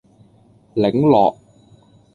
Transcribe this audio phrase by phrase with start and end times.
[0.73, 1.35] 檸樂